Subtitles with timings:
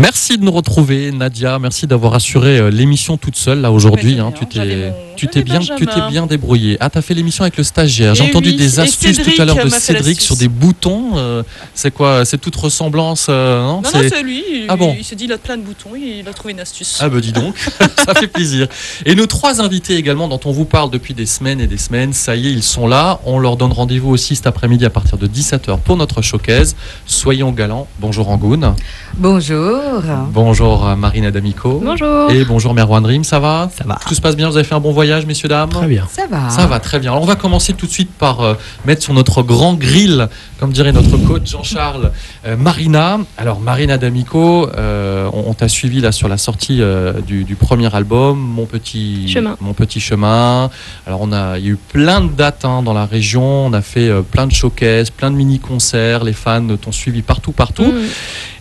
[0.00, 1.58] Merci de nous retrouver, Nadia.
[1.58, 4.18] Merci d'avoir assuré euh, l'émission toute seule là aujourd'hui.
[4.18, 4.32] Hein.
[4.34, 6.76] Tu t'es, tu t'es bien, tu t'es bien débrouillé.
[6.80, 8.14] Ah, t'as fait l'émission avec le stagiaire.
[8.14, 11.10] J'ai Et entendu oui, des astuces Cédric tout à l'heure de Cédric sur des boutons.
[11.16, 11.42] Euh,
[11.74, 14.42] c'est quoi C'est toute ressemblance euh, Non, Non, c'est- lui.
[14.50, 16.60] Il, Ah bon il s'est dit, il a plein de boutons, il a trouvé une
[16.60, 16.98] astuce.
[17.00, 17.54] Ah bah dis donc,
[18.06, 18.66] ça fait plaisir.
[19.04, 22.12] Et nos trois invités également, dont on vous parle depuis des semaines et des semaines,
[22.14, 23.20] ça y est, ils sont là.
[23.26, 26.76] On leur donne rendez-vous aussi cet après-midi à partir de 17h pour notre showcase.
[27.06, 27.86] Soyons galants.
[27.98, 28.74] Bonjour Angoun.
[29.16, 29.80] Bonjour.
[30.32, 31.80] Bonjour euh, Marina D'Amico.
[31.84, 32.30] Bonjour.
[32.30, 33.70] Et bonjour Merwan Dream, ça va?
[33.76, 33.98] Ça va.
[34.06, 34.48] Tout se passe bien?
[34.48, 36.06] Vous avez fait un bon voyage, messieurs, dames Très bien.
[36.10, 36.48] Ça va.
[36.50, 37.10] Ça va très bien.
[37.12, 38.54] Alors on va commencer tout de suite par euh,
[38.86, 42.12] mettre sur notre grand grill, comme dirait notre coach Jean-Charles,
[42.46, 43.18] euh, Marina.
[43.38, 47.54] Alors Marina D'Amico, euh, on, on t'a suivi là sur la sortie euh, du, du
[47.56, 49.56] premier album, Mon petit Chemin.
[49.60, 50.70] Mon petit chemin.
[51.06, 53.66] Alors on a, il y a eu plein de dates hein, dans la région.
[53.66, 56.24] On a fait euh, plein de showcases, plein de mini-concerts.
[56.24, 57.84] Les fans t'ont suivi partout, partout.
[57.84, 58.00] Mm.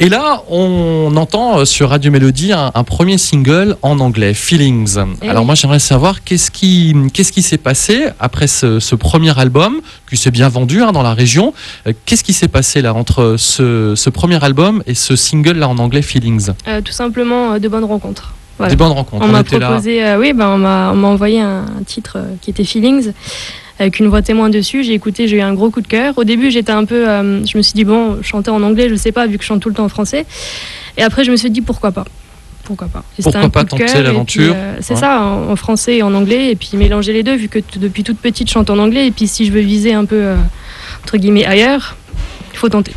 [0.00, 4.96] Et là, on entend euh, sur Radio Mélodie un, un premier single en anglais, Feelings.
[5.22, 5.46] Eh Alors oui.
[5.46, 10.16] moi, j'aimerais savoir qu'est-ce qui, qu'est-ce qui s'est passé après ce, ce premier album, qui
[10.16, 11.54] s'est bien vendu hein, dans la région?
[11.86, 15.68] Euh, Qu'est-ce qui s'est passé là entre ce, ce premier album et ce single là
[15.68, 16.50] en anglais, Feelings?
[16.66, 18.34] Euh, tout simplement euh, de bonnes rencontres.
[18.58, 18.70] Voilà.
[18.70, 19.24] Des bonnes rencontres.
[19.24, 19.44] On m'a là.
[19.44, 23.12] proposé, euh, oui, ben, on m'a envoyé un, un titre qui était Feelings,
[23.78, 24.82] avec une voix témoin dessus.
[24.82, 26.14] J'ai écouté, j'ai eu un gros coup de cœur.
[26.18, 28.96] Au début, j'étais un peu, euh, je me suis dit bon, chanter en anglais, je
[28.96, 30.26] sais pas, vu que je chante tout le temps en français.
[30.96, 32.04] Et après, je me suis dit pourquoi pas?
[32.64, 35.00] Pourquoi pas Pourquoi un pas tenter l'aventure euh, C'est Ouais.
[35.00, 38.02] ça, en, en français et en anglais, et puis mélanger les deux, vu que depuis
[38.04, 39.06] toute petite, je chante en anglais.
[39.06, 40.36] Et puis si je veux viser un peu, euh,
[41.02, 42.03] entre guillemets, ailleurs, il
[42.68, 42.92] tenter.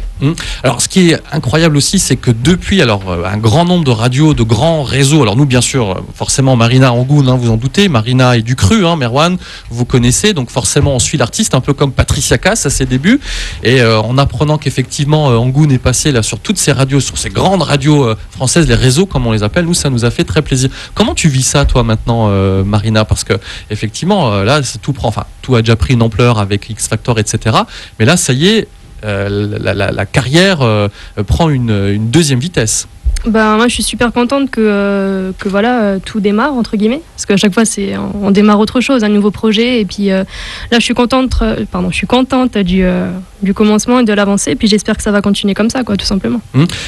[0.63, 3.91] Alors, ce qui est incroyable aussi, c'est que depuis, alors, euh, un grand nombre de
[3.91, 7.57] radios, de grands réseaux, alors nous, bien sûr, euh, forcément, Marina Angoun, hein, vous en
[7.57, 9.37] doutez, Marina est du cru, hein, Merwan,
[9.69, 13.19] vous connaissez, donc forcément, on suit l'artiste, un peu comme Patricia Cass à ses débuts,
[13.63, 17.29] et euh, en apprenant qu'effectivement, Angoun est passé là sur toutes ces radios, sur ces
[17.29, 20.41] grandes radios françaises, les réseaux, comme on les appelle, nous, ça nous a fait très
[20.41, 20.69] plaisir.
[20.93, 22.29] Comment tu vis ça, toi, maintenant,
[22.63, 23.05] Marina?
[23.05, 23.33] Parce que,
[23.69, 27.57] effectivement, là, tout prend, enfin, tout a déjà pris une ampleur avec X Factor, etc.,
[27.99, 28.67] mais là, ça y est,
[29.03, 30.87] la, la- carrière euh,
[31.25, 32.87] prend une, deuxième vitesse.
[33.25, 37.01] Ben, moi, je suis super contente que, euh, que voilà, euh, tout démarre, entre guillemets.
[37.15, 39.81] Parce qu'à chaque fois, c'est, on, démarre autre chose, un nouveau projet.
[39.81, 40.23] Et puis euh,
[40.71, 43.11] là, je suis contente, euh, pardon, je suis contente du, euh,
[43.41, 44.51] du commencement et de l'avancée.
[44.51, 46.41] Et puis j'espère que ça va continuer comme ça, quoi, tout simplement.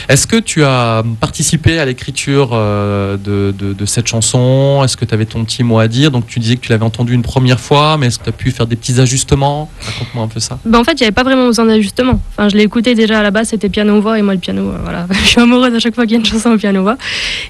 [0.07, 4.81] Est-ce que tu as participé à l'écriture euh, de, de- de cette chanson?
[4.83, 6.11] Est-ce que tu avais ton petit mot à dire?
[6.11, 8.33] Donc tu disais que tu l'avais entendu une première fois, mais est-ce que tu as
[8.33, 9.69] pu faire des petits ajustements?
[9.85, 10.57] Raconte-moi un peu ça.
[10.65, 12.19] Ben, en fait, il n'y avait pas vraiment besoin d'ajustement.
[12.37, 14.17] Enfin, je l'ai écouté déjà à la base, c'était piano-voix.
[14.17, 16.19] Et moi, le piano, euh, voilà, je suis amoureuse à chaque fois qu'il y a
[16.19, 16.97] une chanson au piano-voix.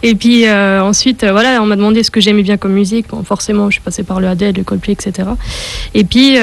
[0.04, 3.08] Et puis euh, ensuite, voilà, on m'a demandé ce que j'aimais bien comme musique.
[3.10, 5.30] Bon, forcément, je suis passée par le Adele, le Coldplay, etc.
[5.94, 6.36] Et puis,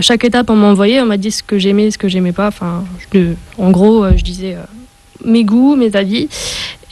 [0.00, 2.48] chaque étape, on m'a envoyé, on m'a dit ce que j'aimais, ce que j'aimais pas.
[2.48, 4.62] Enfin, je- en gros, euh, je disais euh,
[5.24, 6.28] mes goûts, mes avis.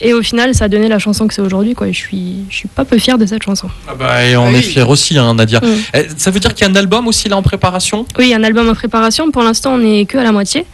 [0.03, 1.75] Et au final, ça a donné la chanson que c'est aujourd'hui.
[1.75, 1.87] Quoi.
[1.91, 3.67] Je suis, je suis pas peu fière de cette chanson.
[3.87, 4.55] et on Ah oui.
[4.55, 5.59] est fiers aussi, hein, Nadia.
[5.59, 5.65] Mm.
[5.93, 8.05] Eh, Ça veut dire qu'il y a un album aussi là en préparation?
[8.17, 9.29] Oui, il y a un album en préparation.
[9.29, 10.65] Pour l'instant, on n'est que à la moitié.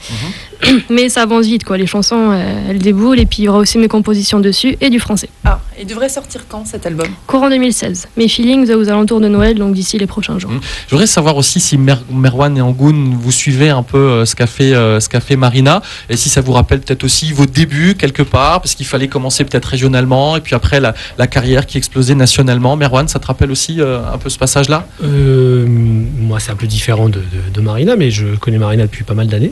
[0.90, 1.78] Mais ça avance vite, quoi.
[1.78, 3.20] Les chansons, euh, elles déboulent.
[3.20, 5.30] Et puis, il y aura aussi mes compositions dessus et du français.
[5.46, 7.08] Ah, il devrait sortir quand cet album?
[7.28, 8.08] Courant 2016.
[8.18, 10.52] Mes feelings aux alentours de Noël, donc d'ici les prochains jours.
[10.88, 14.36] Je voudrais savoir aussi si Mer- Merwan et Angoun, vous suivez un peu euh, ce
[14.36, 17.46] qu'a fait, euh, ce qu'a fait Marina, et si ça vous rappelle peut-être aussi vos
[17.46, 21.66] débuts quelque part, parce qu'il fallait commencer peut-être régionalement, et puis après la, la carrière
[21.66, 22.76] qui explosait nationalement.
[22.76, 24.88] Merwan, ça te rappelle aussi euh, un peu ce passage-là?
[25.04, 29.04] Euh, moi, c'est un peu différent de, de- de Marina, mais je connais Marina depuis
[29.04, 29.52] pas mal d'années.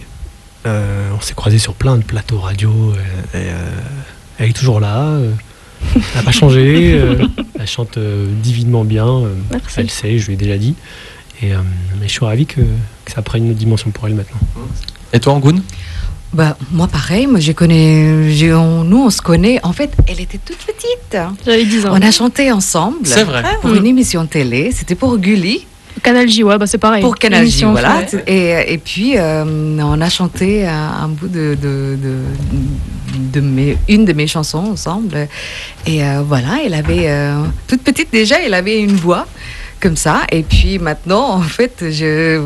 [0.66, 2.72] Euh, on s'est croisés sur plein de plateaux radio.
[2.72, 2.96] euh,
[3.38, 3.70] et, euh,
[4.40, 5.04] elle est toujours là.
[5.04, 5.32] euh,
[5.96, 6.94] elle n'a pas changé.
[6.96, 7.26] euh,
[7.60, 9.08] elle chante euh, divinement bien.
[9.08, 9.76] euh, Merci.
[9.80, 10.76] elle sait, je lui ai déjà dit.
[11.42, 11.58] Et, euh,
[12.00, 14.40] mais je suis ravi que, que ça prenne une autre dimension pour elle maintenant.
[15.14, 15.62] Et toi, Angoun?
[16.34, 18.30] Bah, moi, pareil, moi, je connais.
[18.34, 19.60] j'ai- on- nous, on se connaît.
[19.64, 21.18] En fait, elle était toute petite.
[21.46, 21.92] J'avais 10 ans.
[21.94, 23.44] On a chanté ensemble C'est vrai.
[23.62, 23.76] pour Mm.
[23.78, 24.72] une émission télé.
[24.74, 25.66] C'était pour Gulli,
[26.04, 27.02] Canal J, ouais, bah, c'est pareil.
[27.02, 27.90] pour Canal J, voilà.
[28.28, 29.44] Et, et puis, euh,
[29.80, 30.74] on a chanté un,
[31.04, 32.20] un bout de, de, de-
[33.34, 35.28] de mes, une de mes chansons ensemble.
[35.88, 37.10] Et euh, voilà, elle avait.
[37.10, 39.26] euh, toute petite déjà, elle avait une voix
[39.80, 40.22] comme ça.
[40.32, 42.42] Et puis maintenant, en fait, je,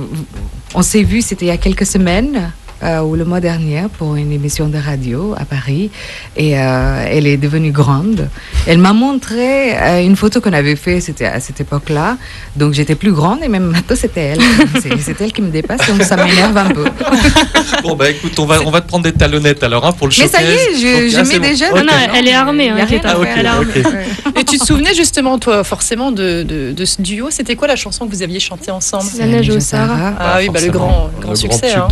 [0.75, 2.51] on s'est vu, c'était il y a quelques semaines.
[2.83, 5.89] Euh, ou le mois dernier pour une émission de radio à Paris
[6.37, 8.29] et euh, elle est devenue grande.
[8.67, 12.17] Elle m'a montré euh, une photo qu'on avait fait, c'était à cette époque-là.
[12.55, 14.39] Donc j'étais plus grande et même maintenant c'était elle.
[15.01, 16.85] C'est elle qui me dépasse, donc ça m'énerve un peu.
[17.83, 20.13] Bon, bah écoute, on va, on va te prendre des talonnettes alors hein, pour le
[20.17, 20.41] Mais showcase.
[20.41, 21.47] ça y est, je, Donc, je ah, mets bon.
[21.47, 21.69] déjà.
[21.71, 23.11] Non, non, elle est armée, hein, Y a rien Keta.
[23.11, 23.37] à ok, faire.
[23.37, 23.67] Elle est armée.
[23.85, 23.91] ok.
[23.93, 24.41] Ouais.
[24.41, 27.29] Et tu te souvenais justement, toi, forcément, de, de, de ce duo?
[27.31, 29.03] C'était quoi la chanson que vous aviez chantée ensemble?
[29.11, 30.13] C'est la neige au Sahara.
[30.19, 31.87] Ah oui, bah, le grand- grand Le succès, hein.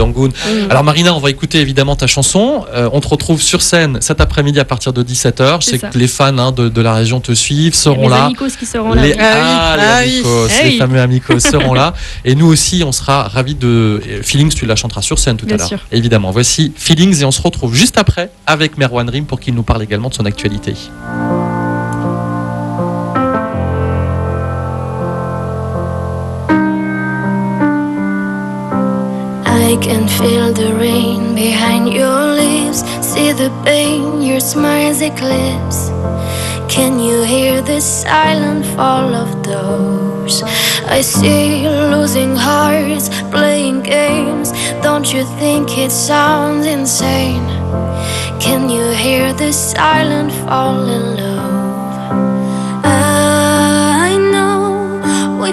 [0.78, 2.64] Alors, Marina, on va écouter évidemment ta chanson.
[2.72, 5.60] Euh, on te retrouve sur scène cet après-midi à partir de 17h.
[5.62, 5.88] Je sais ça.
[5.88, 8.26] que les fans hein, de, de la région te suivent, seront les là.
[8.26, 9.02] amicos qui seront là.
[9.02, 10.14] Les, ah, les Ah oui.
[10.14, 11.96] amicos, Ah les fameux amicos seront là.
[12.26, 14.04] Et nous aussi, on sera ravis de.
[14.08, 15.80] et Feelings, tu la chanteras sur scène tout Bien à l'heure.
[15.92, 16.30] Évidemment.
[16.30, 19.82] Voici Feelings et on se retrouve juste après avec Merwan Rim pour qu'il nous parle
[19.82, 20.76] également de son actualité.
[29.68, 32.80] I can feel the rain behind your lips.
[33.02, 35.90] See the pain your smile's eclipse.
[36.74, 40.42] Can you hear the silent fall of doors?
[40.86, 44.54] I see losing hearts, playing games.
[44.82, 47.48] Don't you think it sounds insane?
[48.40, 52.86] Can you hear the silent fall in love?
[52.86, 55.52] Uh, I know we